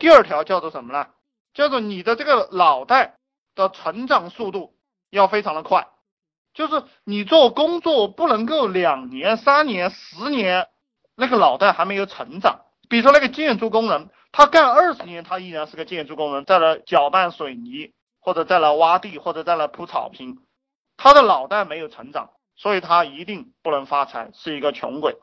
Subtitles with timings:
[0.00, 1.06] 第二条叫做什么呢？
[1.52, 3.16] 叫做你的这个脑袋
[3.54, 4.74] 的成长速度
[5.10, 5.88] 要非常的快，
[6.54, 10.68] 就是你做工作不能够两年、三年、十年，
[11.14, 12.62] 那个脑袋还没有成长。
[12.88, 20.38] 比如说那个建筑工人，他干二十年，他依然是个建筑工人，在那搅拌水泥，或者在那挖地，或者在那铺草坪，
[20.96, 25.18] 他的脑袋没有成长，所以他一定不能发财，是一个穷鬼。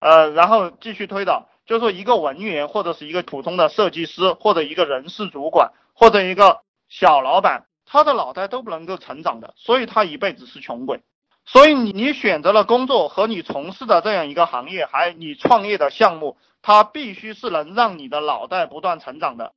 [0.00, 11.00] 呃，然后继续推导，就是说一个文员或者是一个普通的设计师，或者一个人事主管，或者一个小老板，他的脑袋都不能够成长的，所以他一辈子是穷鬼。
[11.46, 19.52] 所以你你选择了工作和你从事的这样一个行业，还有你创业的项目，它必须是能让你的脑袋不断成长的。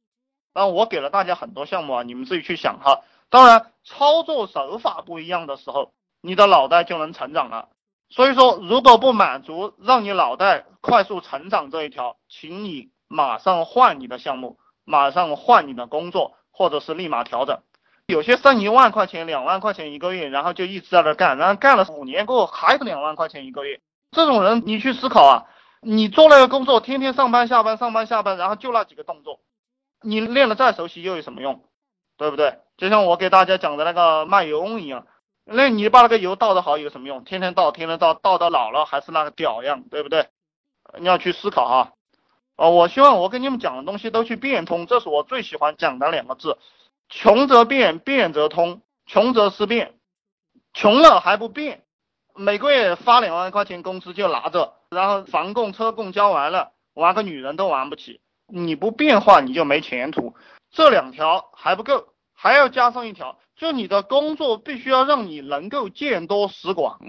[0.53, 3.01] 然后我给了大家很多项目啊，你们自己去想哈。
[3.31, 7.69] 当然，操作手法不一样的时候，你的脑袋就能成长了。
[8.13, 17.61] 所以说，如果不满足让你脑袋快速成长这一条，请你马上换你的项目，马上换你的工作，或者是立马调整。
[18.05, 23.81] 有些挣一万块钱、两万块钱一个月，然后就一直在那干，然后干了五年过后还是两万块钱一个月。
[24.11, 25.45] 这种人，你去思考啊，
[25.81, 29.39] 你做那个工作，天天上班下班上班下班，然后就那几个动作，
[30.03, 31.63] 你练的再熟悉又有什么用？
[32.15, 32.59] 对不对？
[32.77, 35.07] 就像我给大家讲的那个卖油翁一样。
[35.45, 37.23] 那你把那个油倒的好有什么用？
[37.23, 40.29] 天天倒，天天倒，倒到老了还是那个屌样，对不对？
[40.99, 41.93] 你要去思考哈。
[42.55, 46.57] 哦，我希望我跟你们讲的东西都去变通，这是我最喜欢讲的两个字：
[47.09, 49.95] 穷则变，变则通；穷则思变，
[50.73, 51.83] 穷了还不变，
[52.35, 58.21] 每个月发两万块钱工资就拿着，然后房供、车供交完了，玩个女人都玩不起。
[58.47, 60.35] 你不变化，你就没前途。
[60.71, 63.37] 这两条还不够，还要加上一条。
[63.55, 66.99] 就你的工作必须要让你能够见多识广。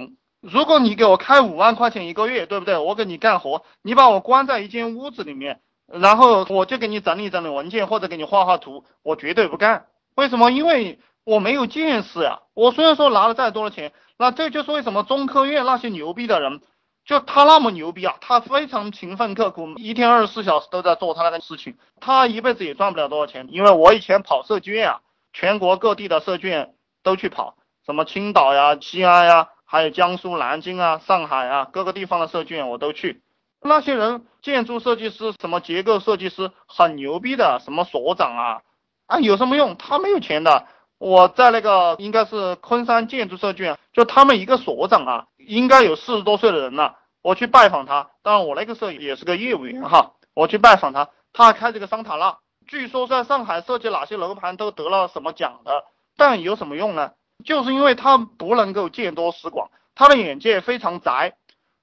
[0.40, 2.76] 如果你给我开五万块钱一个月，对不对？
[2.76, 9.86] 我给你干活，你把我关在一间屋子里面，然后我就给你整理整理文件或者给你画画图，我绝对不干。
[10.16, 10.50] 为什么？
[10.50, 12.40] 因为我没有见识呀。
[12.52, 16.60] 我虽然说拿了再多的钱，那这就是为什么中科院那些牛逼的人，
[17.06, 23.48] 就他那么牛逼啊，他非常勤奋刻苦，一天二十四小时都在做他那个事情，他一辈子也赚不了多少钱。
[23.50, 25.00] 因为我以前跑设计院啊。
[25.34, 33.20] 全国各地的设计院都去跑，什么青岛呀、西安呀，还有江苏南京啊、上海啊，各个地方的设计院我都去。
[33.60, 38.62] 那些人，建筑设计师、什么结构设计师，很牛逼的，什么所长啊，
[39.06, 39.76] 啊，有什么用？
[39.76, 40.66] 他没有钱的。
[40.98, 46.96] 我在那个应该是昆山建筑设计院，就他们一个所长啊，应该有四十多岁的人了。
[47.22, 52.36] 我去拜访他，当然我那个时候也是个业务员哈，我去拜访他，他还开这个桑塔纳。
[52.66, 55.84] 据说在上海设计哪些楼盘都得了什么奖的，
[56.16, 57.12] 但有什么用呢？
[57.44, 61.36] 就是因为他不能够见多识广，他的眼界非常窄。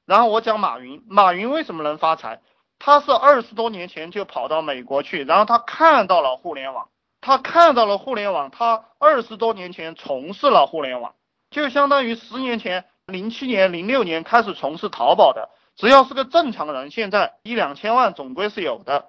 [0.05, 2.41] 然后我讲马云，马云为什么能发财？
[2.79, 6.89] 他是二十多年前就跑到美国去，然后他看到了互联网，
[7.21, 11.13] 他看到了互联网，他二十多年前从事了互联网，
[11.51, 19.05] 就相当于十年前，零七年、零六年开始从事淘宝的，只要是个正常人，现在一两千万总归是有的。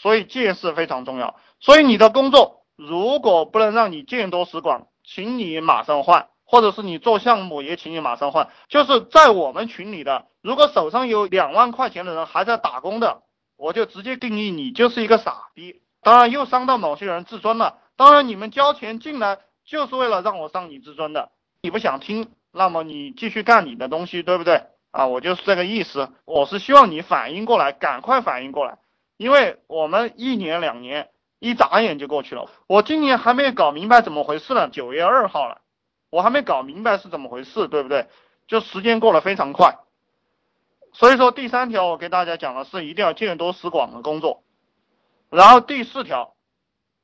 [0.00, 1.36] 所以见识非常重要。
[1.60, 8.48] 所以你的工作如果不能让你见多识广，请你马上换，或者是你做项目也请你马上换。
[8.68, 13.22] 就是在我们群里的，如果手上有两万块钱的人还在打工的，
[13.56, 15.82] 我就直接定义你就是一个傻逼。
[16.00, 17.78] 当然又伤到某些人自尊了。
[17.96, 21.32] 当然你们交钱进来就是为了让我伤你自尊的。
[21.60, 24.62] 你不想听，那么你继续干你的东西，对不对？
[24.92, 26.08] 啊，我就是这个意思。
[26.24, 28.78] 我是希望你反应过来，赶快反应过来。
[29.18, 34.68] 因为我们一年两年一眨眼就过去了，我今年还没搞明白怎么回事呢。
[34.68, 35.60] 九月二号了，
[36.08, 38.06] 我还没搞明白是怎么回事，对不对？
[38.46, 39.76] 就时间过得非常快。
[40.92, 44.44] 所以说第三条我给大家讲的是一定要见多识广的工作，
[45.30, 46.34] 然后第四条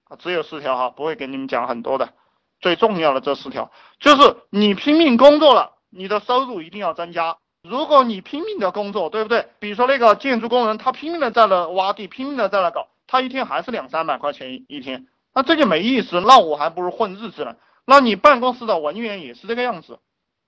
[0.04, 2.14] 啊只有四条哈，不会给你们讲很多的，
[2.60, 7.38] 最重要的这四条就是你拼命工作了，你的收入一定要增加。
[7.66, 9.46] 如果你拼命的工作，对不对？
[9.58, 16.20] 比如说那个建筑工人，他拼命的在那挖地，拼命的在那搞，他一天还是两三百块钱一天，那这就没意思。
[16.20, 17.56] 那我还不如混日子呢。
[17.86, 19.98] 那你办公室的文员也是这个样子，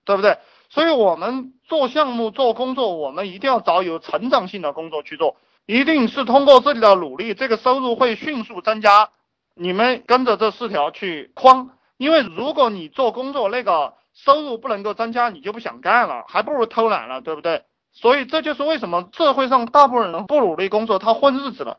[0.05, 0.37] 对不对？
[0.69, 9.09] 所以我们做项目、做工作，我们一定要找有成长性的工作去做，一定是通过自己的努力，这个收入会迅速增加。
[9.55, 13.95] 你们跟着这四条去框，因为如果你做工作那个。
[14.17, 17.63] 收入不能够增加，你就不想干了，还不如偷懒了，对不对？
[17.93, 21.79] 所以这就是为什么社会上大部分人不努力工作，他混日子了，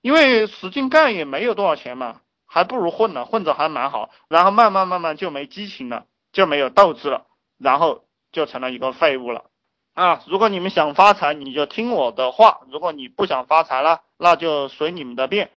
[0.00, 4.10] 因为使劲干也没有多少钱嘛，还不如混呢，混着还蛮好。
[4.28, 7.26] 然后慢慢慢慢就没激情了，就没有斗志了，
[7.58, 9.44] 然后就成了一个废物了
[9.94, 10.22] 啊！
[10.26, 15.50] 如果你们想发财，你就听我的话；如果你不想发财了，那就随你们的便。